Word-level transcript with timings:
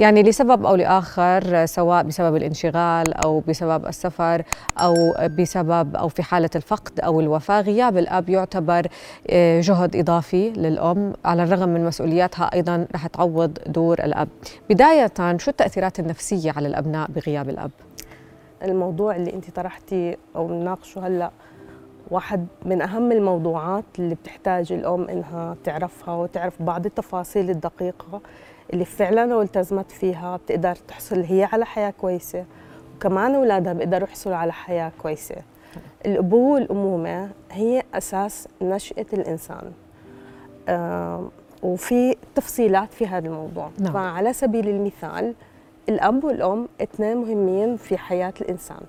يعني 0.00 0.22
لسبب 0.22 0.66
أو 0.66 0.76
لآخر 0.76 1.66
سواء 1.66 2.02
بسبب 2.02 2.36
الانشغال 2.36 3.14
أو 3.14 3.40
بسبب 3.40 3.86
السفر 3.86 4.42
أو 4.78 4.94
بسبب 5.38 5.96
أو 5.96 6.08
في 6.08 6.22
حالة 6.22 6.50
الفقد 6.56 7.00
أو 7.00 7.20
الوفاة 7.20 7.60
غياب 7.60 7.96
الأب 7.96 8.28
يعتبر 8.28 8.86
آه، 9.30 9.60
جهد 9.60 9.96
إضافي 9.96 10.50
للأم 10.50 11.12
على 11.24 11.42
الرغم 11.42 11.68
من 11.68 11.84
مسؤولياتها 11.84 12.50
أيضا 12.54 12.86
رح 12.94 13.06
تعوض 13.06 13.58
دور 13.66 13.98
الأب. 13.98 14.28
بداية 14.70 15.12
شو 15.36 15.50
التأثيرات 15.50 16.00
النفسية 16.00 16.52
على 16.56 16.68
الأبناء 16.68 17.10
بغياب 17.10 17.48
الأب؟ 17.48 17.70
الموضوع 18.62 19.16
اللي 19.16 19.32
أنت 19.32 19.50
طرحتي 19.50 20.16
أو 20.36 20.46
بنناقشه 20.46 21.06
هلأ 21.06 21.30
واحد 22.10 22.46
من 22.64 22.82
أهم 22.82 23.12
الموضوعات 23.12 23.84
اللي 23.98 24.14
بتحتاج 24.14 24.72
الأم 24.72 25.08
إنها 25.08 25.56
تعرفها 25.64 26.14
وتعرف 26.14 26.62
بعض 26.62 26.86
التفاصيل 26.86 27.50
الدقيقة 27.50 28.20
اللي 28.72 28.84
فعلا 28.84 29.26
لو 29.26 29.42
التزمت 29.42 29.90
فيها 29.90 30.36
بتقدر 30.36 30.74
تحصل 30.74 31.20
هي 31.20 31.44
على 31.52 31.66
حياة 31.66 31.90
كويسة 31.90 32.44
وكمان 32.96 33.34
أولادها 33.34 33.72
بيقدروا 33.72 34.08
يحصلوا 34.08 34.36
على 34.36 34.52
حياة 34.52 34.92
كويسة. 35.02 35.36
الابوه 36.06 36.54
والامومه 36.54 37.30
هي 37.50 37.82
أساس 37.94 38.48
نشأة 38.62 39.06
الإنسان. 39.12 39.72
آه 40.68 41.28
وفي 41.62 42.16
تفصيلات 42.34 42.94
في 42.94 43.06
هذا 43.06 43.26
الموضوع. 43.28 43.70
نعم. 43.78 43.92
فعلى 43.92 44.32
سبيل 44.32 44.68
المثال 44.68 45.34
الأب 45.88 46.24
والأم 46.24 46.68
اثنين 46.82 47.16
مهمين 47.16 47.76
في 47.76 47.98
حياة 47.98 48.34
الإنسان. 48.40 48.80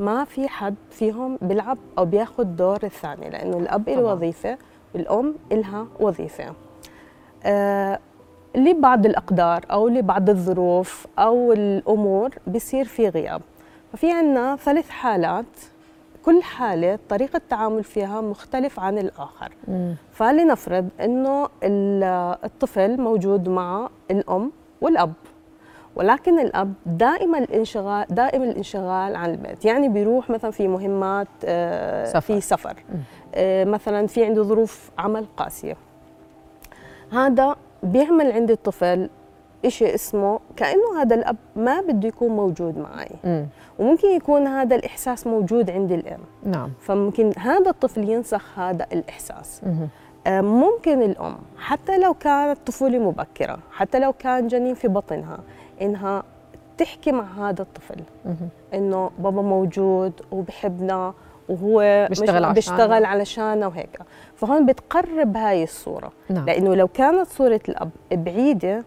ما 0.00 0.24
في 0.24 0.48
حد 0.48 0.74
فيهم 0.90 1.38
بيلعب 1.42 1.78
أو 1.98 2.04
بياخذ 2.04 2.44
دور 2.44 2.78
الثاني 2.84 3.30
لأنه 3.30 3.56
الأب 3.56 3.88
له. 3.88 4.02
وظيفة 4.02 4.58
والأم 4.94 5.34
إلها 5.52 5.86
وظيفة. 6.00 6.52
آه 7.44 7.98
لبعض 8.54 9.06
الأقدار 9.06 9.64
أو 9.70 9.88
لبعض 9.88 10.30
الظروف 10.30 11.06
أو 11.18 11.52
الأمور 11.52 12.30
بصير 12.46 12.84
في 12.84 13.08
غياب. 13.08 13.42
ففي 13.92 14.12
عنا 14.12 14.56
ثلاث 14.56 14.88
حالات 14.90 15.44
كل 16.24 16.42
حالة 16.42 16.98
طريقة 17.08 17.36
التعامل 17.36 17.84
فيها 17.84 18.20
مختلف 18.20 18.80
عن 18.80 18.98
الآخر. 18.98 19.52
فلنفرض 20.12 20.88
أنه 21.00 21.48
ال- 21.62 22.36
الطفل 22.44 23.00
موجود 23.00 23.48
مع 23.48 23.88
الأم 24.10 24.52
والأب. 24.80 25.12
ولكن 25.96 26.38
الأب 26.38 26.72
دائما 26.86 27.38
الانشغال 27.38 28.06
دائما 28.10 28.44
الانشغال 28.44 29.16
عن 29.16 29.30
البيت. 29.30 29.64
يعني 29.64 29.88
بيروح 29.88 30.30
مثلا 30.30 30.50
في 30.50 30.68
مهمات 30.68 31.28
آه، 31.44 32.04
سفر. 32.04 32.20
في 32.20 32.40
سفر 32.40 32.74
آه، 33.34 33.64
مثلا 33.64 34.06
في 34.06 34.24
عنده 34.24 34.42
ظروف 34.42 34.90
عمل 34.98 35.26
قاسية. 35.36 35.76
هذا 37.12 37.56
بيعمل 37.82 38.32
عند 38.32 38.50
الطفل 38.50 39.10
إشي 39.64 39.94
اسمه 39.94 40.40
كأنه 40.56 41.00
هذا 41.00 41.14
الأب 41.14 41.36
ما 41.56 41.80
بده 41.80 42.08
يكون 42.08 42.28
موجود 42.28 42.78
معي. 42.78 43.10
مم. 43.24 43.46
وممكن 43.78 44.08
يكون 44.08 44.46
هذا 44.46 44.76
الإحساس 44.76 45.26
موجود 45.26 45.70
عند 45.70 45.92
الأم. 45.92 46.20
نعم. 46.44 46.70
فممكن 46.80 47.32
هذا 47.38 47.70
الطفل 47.70 48.08
ينسخ 48.08 48.58
هذا 48.58 48.86
الإحساس. 48.92 49.60
مهم. 49.64 49.88
آه، 50.26 50.40
ممكن 50.40 51.02
الأم 51.02 51.36
حتى 51.58 51.98
لو 51.98 52.14
كانت 52.14 52.58
طفولة 52.66 52.98
مبكرة 52.98 53.58
حتى 53.72 53.98
لو 53.98 54.12
كان 54.12 54.46
جنين 54.46 54.74
في 54.74 54.88
بطنها 54.88 55.38
إنها 55.82 56.22
تحكي 56.78 57.12
مع 57.12 57.48
هذا 57.48 57.62
الطفل. 57.62 58.02
إنه 58.74 59.10
بابا 59.18 59.42
موجود 59.42 60.12
وبحبنا 60.30 61.14
وهو 61.48 62.06
بيشتغل 62.08 62.28
عشاننا. 62.28 62.52
بيشتغل 62.52 63.04
علشاننا 63.04 63.66
وهيك 63.66 63.98
فهون 64.36 64.66
بتقرب 64.66 65.36
هاي 65.36 65.62
الصورة 65.62 66.12
نعم 66.30 66.46
لأنه 66.46 66.74
لو 66.74 66.88
كانت 66.88 67.26
صورة 67.28 67.60
الأب 67.68 67.90
بعيدة 68.12 68.84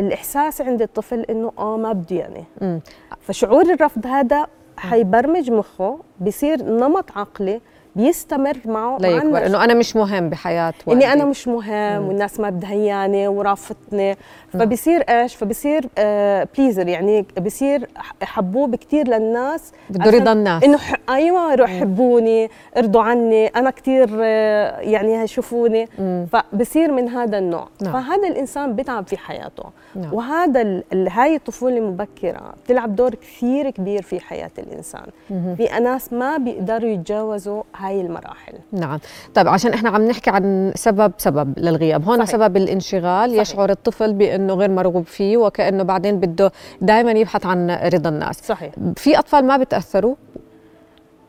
الإحساس 0.00 0.60
عند 0.60 0.82
الطفل 0.82 1.20
إنه 1.20 1.52
آه 1.58 1.76
ما 1.76 1.92
بده 1.92 2.16
يعني 2.16 2.44
مم. 2.60 2.80
فشعور 3.20 3.62
الرفض 3.62 4.06
هذا 4.06 4.46
حيبرمج 4.76 5.50
مخه 5.50 5.98
بصير 6.20 6.62
نمط 6.62 7.18
عقلي 7.18 7.60
بيستمر 7.96 8.56
معه 8.64 8.90
مع 8.90 8.96
ليكبر 9.08 9.26
الناس. 9.26 9.42
إنه 9.42 9.64
أنا 9.64 9.74
مش 9.74 9.96
مهم 9.96 10.30
بحياة 10.30 10.74
إني 10.88 11.12
أنا 11.12 11.24
مش 11.24 11.48
مهم 11.48 12.08
والناس 12.08 12.40
ما 12.40 12.50
بدها 12.50 12.70
اياني 12.72 13.28
ورافضتني 13.28 14.16
فبصير 14.52 15.00
إيش 15.00 15.34
فبصير 15.34 15.88
آه 15.98 16.48
بليزر 16.58 16.88
يعني 16.88 17.26
بصير 17.40 17.88
حبوه 18.22 18.66
بكثير 18.66 19.08
للناس 19.08 19.72
بده 19.90 20.10
رضا 20.10 20.32
الناس 20.32 20.64
إنه 20.64 20.78
ح... 20.78 20.94
أيوه 21.10 21.54
روح 21.54 21.70
حبوني 21.70 22.50
ارضوا 22.76 23.02
عني 23.02 23.46
أنا 23.46 23.70
كثير 23.70 24.20
يعني 24.20 25.26
شوفوني 25.26 25.88
مم. 25.98 26.26
فبصير 26.32 26.92
من 26.92 27.08
هذا 27.08 27.38
النوع 27.38 27.68
نعم. 27.82 27.92
فهذا 27.92 28.28
الإنسان 28.28 28.72
بيتعب 28.76 29.06
في 29.06 29.16
حياته 29.16 29.64
نعم. 29.94 30.14
وهذا 30.14 30.60
ال... 30.62 31.08
هاي 31.10 31.36
الطفولة 31.36 31.78
المبكرة 31.78 32.54
بتلعب 32.64 32.96
دور 32.96 33.14
كثير 33.14 33.70
كبير 33.70 34.02
في 34.02 34.20
حياة 34.20 34.50
الإنسان 34.58 35.06
مهم. 35.30 35.56
في 35.56 35.64
ناس 35.80 36.12
ما 36.12 36.36
بيقدروا 36.36 36.90
يتجاوزوا 36.90 37.62
هاي 37.86 38.00
المراحل. 38.00 38.52
نعم. 38.72 38.98
طيب 39.34 39.48
عشان 39.48 39.72
إحنا 39.72 39.90
عم 39.90 40.02
نحكي 40.08 40.30
عن 40.30 40.72
سبب 40.74 41.12
سبب 41.18 41.58
للغياب. 41.58 42.04
هون 42.04 42.16
صحيح. 42.24 42.30
سبب 42.30 42.56
الانشغال 42.56 43.30
صحيح. 43.30 43.40
يشعر 43.40 43.70
الطفل 43.70 44.12
بإنه 44.12 44.54
غير 44.54 44.70
مرغوب 44.70 45.06
فيه 45.06 45.36
وكأنه 45.36 45.82
بعدين 45.82 46.20
بده 46.20 46.52
دائما 46.80 47.12
يبحث 47.12 47.46
عن 47.46 47.70
رضا 47.70 48.10
الناس. 48.10 48.36
صحيح. 48.36 48.72
في 48.96 49.18
أطفال 49.18 49.44
ما 49.44 49.56
بتأثروا؟ 49.56 50.14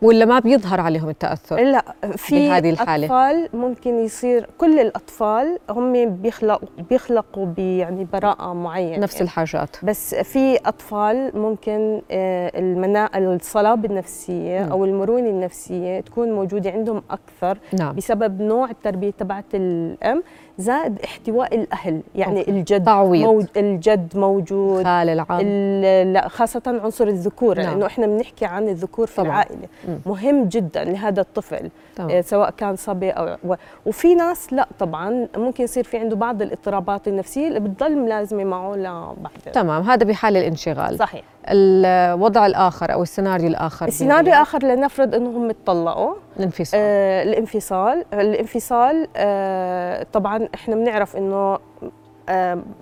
ولا 0.02 0.26
ما 0.26 0.40
بيظهر 0.40 0.82
عليهم 0.82 1.10
التأثر 1.10 1.56
لا 1.60 1.84
في 2.16 2.48
بهذه 2.50 2.70
الحالة. 2.70 3.06
أطفال 3.06 3.50
ممكن 3.54 4.00
يصير 4.00 4.50
كل 4.58 4.80
الأطفال 4.80 5.60
هم 5.70 6.06
بيخلقوا 6.16 6.68
بيخلقوا 6.90 7.48
يعني 7.58 8.08
براءة 8.14 8.54
معينة 8.54 8.98
نفس 9.04 9.22
الحاجات 9.22 9.76
بس 9.84 10.16
في 10.16 10.58
أطفال 10.66 11.32
ممكن 11.40 12.02
آه، 12.12 12.52
المنا... 12.60 13.10
الصلابة 13.18 13.90
النفسية 13.90 14.60
مم. 14.64 14.72
أو 14.72 14.86
المرونة 14.86 15.30
النفسية 15.30 16.00
تكون 16.00 16.32
موجودة 16.32 16.72
عندهم 16.72 17.02
أكثر 17.12 17.58
نعم 17.80 17.96
بسبب 17.96 18.42
نوع 18.42 18.70
التربية 18.70 19.12
تبعت 19.12 19.46
الأم 19.54 20.24
زائد 20.60 21.00
احتواء 21.04 21.56
الأهل 21.56 22.02
يعني 22.16 22.40
أوكي. 22.40 22.52
الجد 22.52 22.84
تعويض. 22.86 23.24
موج... 23.26 23.46
الجد 23.58 24.18
موجود 24.18 24.84
خال 24.84 25.10
العام 25.10 25.40
ال- 25.44 26.14
لا 26.14 26.28
خاصة 26.28 26.62
عنصر 26.84 27.08
الذكور 27.08 27.58
نعم. 27.62 27.70
لأنه 27.74 27.86
إحنا 27.86 28.08
بنحكي 28.08 28.46
عن 28.46 28.68
الذكور 28.70 29.08
في 29.08 29.16
طبعاً. 29.16 29.28
العائلة 29.30 29.68
مم. 29.87 29.87
مهم 30.06 30.44
جدا 30.46 30.84
لهذا 30.84 31.22
الطفل 31.22 31.70
تمام. 31.96 32.12
آه، 32.12 32.22
سواء 32.22 32.50
كان 32.50 32.76
صبي 32.76 33.10
أو 33.10 33.38
و... 33.44 33.56
وفي 33.86 34.16
ناس 34.16 34.54
لا 34.54 34.68
طبعا 34.80 35.28
ممكن 35.38 35.64
يصير 35.64 35.84
في 35.84 35.98
عنده 35.98 36.16
بعض 36.16 36.42
الاضطرابات 36.42 37.08
النفسية 37.08 37.48
اللي 37.48 37.60
بتضل 37.60 37.98
ملازمة 37.98 38.44
معه 38.44 38.76
لبعد. 38.76 39.54
تمام 39.54 39.84
هذا 39.84 40.06
بحال 40.06 40.38
الانشغال. 40.38 40.98
صحيح. 40.98 41.24
الوضع 41.50 42.46
الآخر 42.46 42.94
أو 42.94 43.04
السيناريو 43.04 43.48
الآخر 43.48 43.88
السيناريو 43.88 44.24
بالغياب، 44.24 44.42
آخر 44.42 44.64
لنفرض 44.64 45.16
أنهم 45.16 45.50
اتطلقوا. 45.50 46.14
الانفصال. 46.40 46.80
آه 46.84 47.24
الانفصال 47.24 48.06
الانفصال 48.14 49.08
آه 49.16 50.06
طبعا 50.14 50.48
إحنا 50.56 50.76
بنعرف 50.76 51.18
إنه 51.18 51.36
آه 51.36 51.60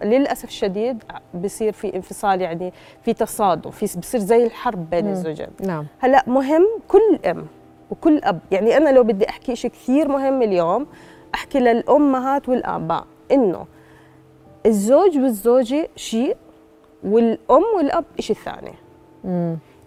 للأسف 0.03 0.43
الشديد 0.49 1.03
بصير 1.33 1.71
في 1.73 1.95
انفصال 1.95 2.41
يعني 2.41 2.73
في 3.01 3.13
تصادم 3.13 3.71
في 3.71 3.99
بصير 3.99 4.21
زي 4.21 4.45
الحرب 4.45 4.89
بين. 4.89 5.07
الزوجين 5.11 5.47
نعم 5.59 5.85
هلأ 5.99 6.23
مهم 6.27 6.67
كل 6.87 7.19
أم 7.25 7.47
وكل 7.91 8.21
أب 8.23 8.39
يعني 8.51 8.77
أنا 8.77 8.89
لو 8.89 9.03
بدي 9.03 9.29
أحكي 9.29 9.55
شيء 9.55 9.71
كثير 9.71 10.07
مهم 10.07 10.41
اليوم 10.41 10.87
أحكي 11.35 11.59
للأمهات 11.59 12.49
والآباء 12.49 13.05
إنه 13.31 13.65
الزوج 14.65 15.17
والزوجة 15.17 15.87
شيء 15.95 16.37
والأم 17.03 17.63
والأب 17.77 18.05
شيء 18.19 18.35
ثاني. 18.35 18.73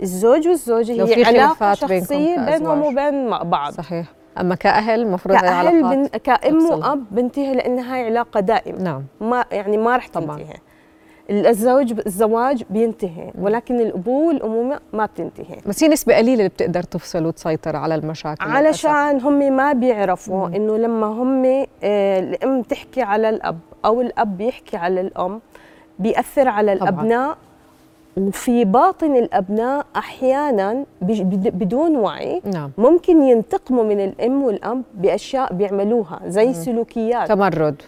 الزوج 0.00 0.48
والزوجة 0.48 0.92
هي 0.92 1.24
علاقة 1.24 1.74
شخصية 1.74 2.36
بينهم. 2.36 2.82
وبين 2.82 3.30
بعض 3.30 3.72
صحيح 3.72 4.06
أما 4.40 4.54
كأهل 4.54 5.00
المفروض 5.02 5.36
كأهل 5.36 5.82
بن... 5.82 6.06
كأم. 6.06 6.64
وأب 6.70 7.04
بنتهي 7.10 7.54
لأن 7.54 7.78
هاي 7.78 8.04
علاقة 8.06 8.40
دائمة 8.40 8.82
نعم 8.82 9.04
ما 9.20 9.44
يعني 9.52 9.76
ما 9.76 9.96
رح 9.96 10.08
طبعاً. 10.08 10.36
تنتهي 10.38 10.54
الزوج 11.30 12.00
الزواج 12.06 12.62
بينتهي 12.70 13.32
ولكن 13.38 13.80
الأبوة 13.80 14.26
والأمومة 14.28 14.80
ما 14.92 15.06
بتنتهي 15.06 15.56
بس 15.66 15.84
هي 15.84 15.88
نسبة 15.88 16.14
قليلة 16.14 16.34
اللي 16.34 16.48
بتقدر 16.48 16.82
تفصل 16.82 17.26
وتسيطر 17.26 17.76
على 17.76 17.94
المشاكل. 17.94 18.44
علشان 18.50 19.20
هم 19.20 19.56
ما 19.56 19.72
بيعرفوا. 19.72 20.46
إنه 20.48 20.76
لما 20.76 21.06
هم 21.06 21.44
آه، 21.84 22.18
الأم 22.20 22.62
تحكي 22.62 23.02
على 23.02 23.28
الأب 23.28 23.58
أو 23.84 24.00
الأب 24.00 24.40
يحكي 24.40 24.76
على 24.76 25.00
الأم 25.00 25.40
بيأثر 25.98 26.48
على 26.48 26.76
طبعاً. 26.76 26.90
الأبناء 26.90 27.36
وفي 28.18 28.64
باطن 28.64 29.16
بج- 31.02 31.22
بد- 31.22 31.58
بدون 31.58 31.96
وعي 31.96 32.42
نعم. 32.44 32.70
ممكن 32.78 33.22
ينتقموا 33.22 33.84
من 33.84 34.00
الأم 34.00 34.42
والأب 34.42 34.82
بأشياء 34.94 35.52
بيعملوها 35.52 36.20
زي 36.26 36.54
سلوكيات. 36.54 37.28
تمرد. 37.28 37.82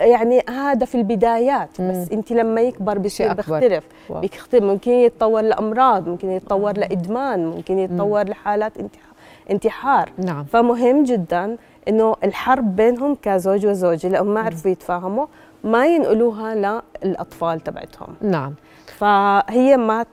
يعني 0.00 0.42
هذا 0.50 0.86
في 0.86 0.94
البدايات 0.94 1.80
بس 1.80 2.12
أنت 2.12 2.32
لما 2.32 2.60
يكبر 2.60 2.98
بصير 2.98 3.32
بيختلف. 3.32 3.84
بيختلف. 4.10 4.64
ممكن 4.64 4.90
يتطور 4.92 5.40
لأمراض 5.40 6.08
ممكن 6.08 6.30
يتطور 6.30 6.72
لإدمان 6.78 7.46
ممكن 7.46 7.78
يتطور 7.78 8.28
لحالات 8.28 8.72
انتحار. 9.50 10.10
نعم. 10.18 10.44
فمهم 10.44 11.04
جدا 11.04 11.56
إنه 11.88 12.14
الحرب 12.24 12.76
بينهم 12.76 13.16
كزوج 13.22 13.66
وزوجة 13.66 14.08
لانهم 14.08 14.34
ما 14.34 14.40
عرفوا 14.40 14.70
يتفاهموا. 14.70 15.26
ما 15.64 15.86
ينقلوها 15.86 16.82
للأطفال 17.04 17.60
تبعتهم 17.60 18.14
نعم 18.20 18.54
فهي 18.86 19.76
ما 19.76 20.04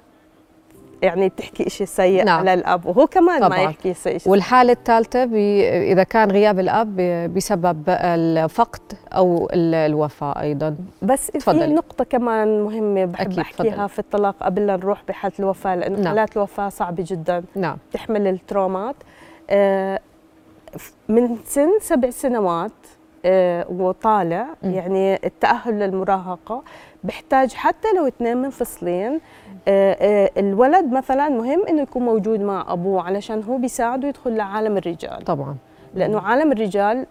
يعني 1.01 1.29
بتحكي 1.29 1.69
شيء 1.69 1.87
سيء 1.87 2.23
نعم. 2.23 2.39
على 2.39 2.53
الأب 2.53 2.85
وهو 2.85 3.07
كمان 3.07 3.39
طبعا. 3.39 3.57
ما 3.57 3.63
يحكي 3.63 3.93
شيء 3.93 4.19
والحالة 4.25 4.71
الثالثة 4.71 5.23
إذا 5.91 6.03
كان 6.03 6.31
غياب 6.31 6.59
الأب 6.59 6.95
بسبب 7.35 7.83
الفقد 7.89 8.81
أو 9.13 9.49
الوفاه 9.53 10.41
أيضا 10.41 10.75
بس 11.01 11.27
تفضلي. 11.27 11.59
في 11.59 11.73
نقطة 11.73 12.03
كمان 12.03 12.63
مهمة 12.63 13.05
بحب 13.05 13.39
أحكيها 13.39 13.87
فضل. 13.87 13.89
في 13.89 13.99
الطلاق 13.99 14.35
قبل 14.41 14.67
لا 14.67 14.75
نروح 14.77 15.03
بحالة 15.07 15.33
الوفاة 15.39 15.75
لأنه 15.75 15.95
نعم. 15.95 16.07
حالات 16.07 16.37
الوفاة 16.37 16.69
صعبة 16.69 17.03
جدا 17.07 17.43
نعم. 17.55 17.77
تحمل 17.93 18.27
الترومات 18.27 18.95
آه، 19.49 19.99
من 21.09 21.37
سن 21.45 21.69
سبع 21.81 22.09
سنوات 22.09 22.71
وطالع. 23.69 24.47
يعني 24.63 25.15
التأهل 25.15 25.79
للمراهقة 25.79 26.63
بحتاج 27.03 27.53
حتى 27.53 27.87
لو 27.97 28.07
اثنين 28.07 28.37
منفصلين. 28.37 29.19
آه، 29.67 29.97
آه، 29.99 30.31
الولد 30.37 30.91
مثلا 30.93 31.29
مهم 31.29 31.65
إنه 31.69 31.81
يكون 31.81 32.03
موجود 32.03 32.39
مع 32.39 32.65
أبوه 32.73 33.01
علشان 33.01 33.43
هو 33.43 33.57
بيساعده 33.57 34.07
يدخل 34.07 34.35
لعالم 34.35 34.77
الرجال. 34.77 35.23
طبعا. 35.23 35.55
لأنه 35.95 36.19
عالم 36.19 36.51
الرجال 36.51 37.05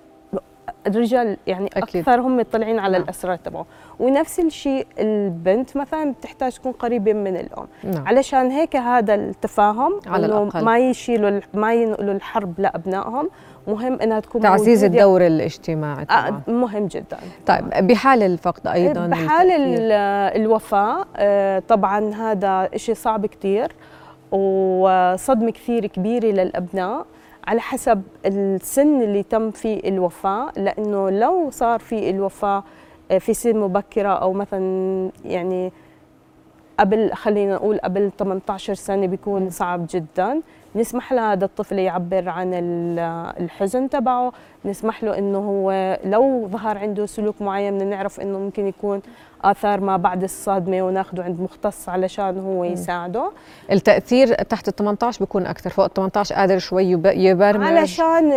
الرجال 0.86 1.36
يعني 1.46 1.66
أكيد. 1.76 2.00
أكثر 2.00 2.20
هم 2.20 2.36
مطلعين 2.36 2.78
على 2.78 2.92
نعم. 2.92 3.02
الأسرار 3.02 3.36
تبعه 3.36 3.66
ونفس 3.98 4.40
الشيء 4.40 4.86
البنت 4.98 5.76
مثلا 5.76 6.12
بتحتاج 6.12 6.52
تكون 6.52 6.72
قريبة 6.72 7.12
من 7.12 7.36
الأم 7.36 7.66
نعم. 7.84 8.08
علشان 8.08 8.50
هيك 8.50 8.76
هذا 8.76 9.14
التفاهم 9.14 10.00
على 10.06 10.26
الأقل. 10.26 10.64
ما 10.64 10.78
يشيلوا 10.78 11.40
ما 11.54 11.74
ينقلوا 11.74 12.14
الحرب 12.14 12.60
لأبنائهم 12.60 13.28
مهم 13.66 14.00
إنها 14.00 14.20
تكون 14.20 14.40
تعزيز 14.40 14.84
الدور 14.84 15.26
الاجتماعي 15.26 16.02
آه، 16.10 16.28
طبعا. 16.28 16.42
مهم 16.48 16.86
جدا 16.86 17.16
طيب 17.46 17.86
بحال 17.86 18.22
الفقد 18.22 18.66
أيضا 18.66 19.06
بحال 19.06 19.50
الوفاة 20.36 21.04
آه، 21.16 21.62
طبعا 21.68 22.14
هذا 22.14 22.68
شيء 22.76 22.94
صعب 22.94 23.26
كثير 23.26 23.72
وصدمة 24.32 25.50
كثير 25.50 25.86
كبيرة 25.86 26.26
للأبناء 26.26 27.06
على 27.46 27.60
حسب 27.60 28.02
السن 28.26 29.02
اللي 29.02 29.22
تم 29.22 29.50
فيه 29.50 29.80
الوفاة 29.88 30.52
لأنه 30.56 31.10
لو 31.10 31.50
صار 31.50 31.80
في 31.80 32.10
الوفاة 32.10 32.64
آه، 33.10 33.18
في 33.18 33.34
سن 33.34 33.56
مبكرة 33.56 34.08
أو 34.08 34.32
مثلا 34.32 35.10
يعني 35.24 35.72
قبل 36.80 37.12
خلينا 37.14 37.54
نقول 37.54 37.78
قبل 37.78 38.10
18 38.18 38.74
سنة 38.74 39.06
بيكون 39.06 39.50
صعب 39.50 39.86
جدا. 39.90 40.40
نسمح 40.76 41.12
لهذا 41.12 41.44
الطفل 41.44 41.78
يعبر 41.78 42.28
عن 42.28 42.50
الحزن 43.40 43.88
تبعه. 43.88 44.32
نسمح 44.64 45.04
له 45.04 45.18
إنه 45.18 45.38
هو 45.38 45.98
لو 46.04 46.48
ظهر 46.48 46.78
عنده 46.78 47.06
سلوك 47.06 47.42
معين 47.42 47.74
بدنا 47.74 47.96
نعرف 47.96 48.20
إنه 48.20 48.38
ممكن 48.38 48.66
يكون 48.66 49.02
آثار 49.44 49.80
ما 49.80 49.96
بعد 49.96 50.22
الصدمة 50.22 50.82
وناخده 50.82 51.22
عند 51.22 51.40
مختص 51.40 51.88
علشان 51.88 52.38
هو 52.38 52.64
يساعده. 52.64 53.30
التأثير 53.72 54.34
تحت 54.34 54.68
ال 54.68 54.76
18 54.76 55.20
بيكون 55.20 55.46
أكثر 55.46 55.70
فوق 55.70 55.84
ال 55.84 55.94
18 55.94 56.34
قادر 56.34 56.58
شوي 56.58 56.84
يبرمج. 57.04 57.66
علشان 57.66 58.32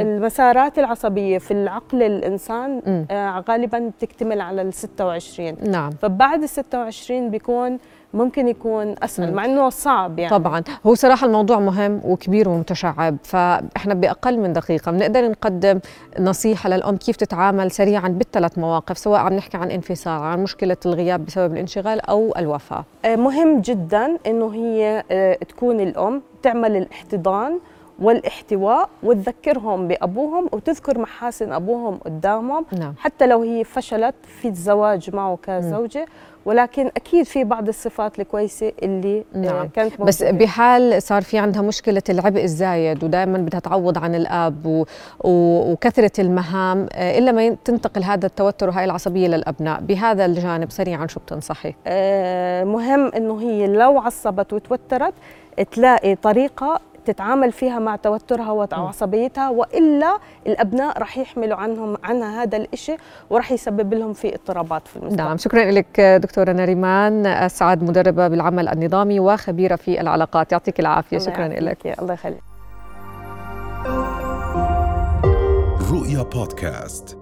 المسارات 0.00 0.78
العصبية 0.78 1.38
في 1.38 1.50
العقل 1.50 2.02
الإنسان 2.02 2.82
آه 3.10 3.44
غالبا 3.48 3.78
بتكتمل 3.98 4.40
على 4.40 4.62
ال 4.62 4.72
26 4.74 5.56
نعم. 5.70 5.90
فبعد 5.90 6.42
ال 6.42 6.48
26 6.48 7.30
بيكون 7.30 7.78
ممكن 8.14 8.48
يكون 8.48 8.94
أسهل 9.02 9.32
مع 9.34 9.44
إنه 9.44 9.70
صعب 9.70 10.18
يعني. 10.18 10.38
طبعا. 10.38 10.62
هو 10.86 10.94
صراحة 10.94 11.26
الموضوع 11.26 11.58
مهم 11.58 12.00
وكبير 12.04 12.48
ومتشعب 12.48 13.16
فإحنا 13.24 13.94
بأقل 13.94 14.38
من 14.38 14.52
دقيقة 14.52 14.92
بنقدر 14.92 15.30
نقدم 15.30 15.80
نصيحة 16.20 16.68
للأم 16.68 16.96
كيف 16.96 17.16
تتعامل 17.16 17.70
سريعا 17.70 18.08
بالثلاث 18.08 18.58
مواقف 18.58 18.98
سواء 18.98 19.20
عم 19.20 19.32
نحكي 19.42 19.56
عن 19.56 19.70
انفصال 19.70 20.22
عن 20.22 20.42
مشكلة 20.42 20.76
الغياب 20.86 21.26
بسبب 21.26 21.52
الانشغال 21.52 22.00
أو 22.00 22.34
الوفاة. 22.38 22.84
آه، 23.04 23.16
مهم 23.16 23.60
جدا 23.60 24.18
إنه 24.26 24.54
هي 24.54 25.04
آه، 25.10 25.34
تكون 25.34 25.80
الأم 25.80 26.22
تعمل 26.42 26.76
الاحتضان 26.76 27.58
والاحتواء 27.98 28.88
وتذكرهم 29.02 29.88
بأبوهم 29.88 30.48
وتذكر 30.52 30.98
محاسن 30.98 31.52
أبوهم 31.52 31.98
قدامهم 31.98 32.64
نعم. 32.78 32.94
حتى 32.98 33.26
لو 33.26 33.42
هي 33.42 33.64
فشلت 33.64 34.14
في 34.40 34.48
الزواج 34.48 35.14
معه 35.14 35.38
كزوجة 35.42 36.06
ولكن 36.44 36.90
أكيد 36.96 37.26
في 37.26 37.44
بعض 37.44 37.68
الصفات 37.68 38.20
الكويسة 38.20 38.72
اللي 38.82 39.24
آه، 39.34 39.38
نعم. 39.38 39.68
كانت 39.68 39.90
موجودة. 39.90 40.04
بس 40.04 40.22
بحال 40.22 41.02
صار 41.02 41.22
في 41.22 41.38
عندها 41.38 41.62
مشكلة 41.62 42.02
العبء 42.08 42.44
الزايد 42.44 43.04
ودائما 43.04 43.38
بدها 43.38 43.60
تعوض 43.60 43.98
عن 43.98 44.14
الأب 44.14 44.66
و... 44.66 44.84
و... 45.24 45.72
وكثرة 45.72 46.20
المهام 46.20 46.88
آه، 46.92 47.18
إلا 47.18 47.32
ما 47.32 47.56
تنتقل 47.64 48.04
هذا 48.04 48.26
التوتر 48.26 48.68
وهي 48.68 48.84
العصبية 48.84 49.28
للأبناء 49.28 49.80
بهذا 49.80 50.24
الجانب 50.24 50.70
سريعا 50.70 51.06
شو 51.06 51.20
بتنصحي 51.20 51.74
آه 51.86 52.64
مهم 52.64 53.08
إنه 53.16 53.40
هي 53.40 53.66
لو 53.66 53.98
عصبت 53.98 54.52
وتوترت 54.52 55.14
تلاقي 55.72 56.14
طريقة 56.14 56.80
تتعامل 57.04 57.52
فيها 57.52 57.78
مع 57.78 57.96
توترها 57.96 58.50
وعصبيتها 58.50 59.50
وإلا 59.50 60.18
الأبناء 60.46 60.98
راح 60.98 61.18
يحملوا 61.18 61.56
عنهم 61.56 61.96
عنها 62.04 62.42
هذا 62.42 62.56
الشيء 62.72 62.98
وراح 63.30 63.52
يسبب 63.52 63.94
لهم 63.94 64.12
في 64.12 64.34
اضطرابات 64.34 64.88
في 64.88 64.96
المستقبل. 64.96 65.24
نعم 65.24 65.36
شكرا 65.36 65.70
لك 65.70 66.00
دكتورة 66.00 66.52
نريمان 66.52 67.26
اسعد 67.26 67.82
مدربة 67.82 68.28
بالعمل 68.28 68.68
النظامي 68.68 69.20
وخبيرة 69.20 69.76
في 69.76 70.00
العلاقات. 70.00 70.52
يعطيك 70.52 70.80
العافية 70.80 71.18
شكرا 71.18 71.48
لك. 71.48 71.98
الله 72.00 72.14
يخليك. 72.14 72.42
رؤيا 75.92 76.22
بودكاست. 76.22 77.21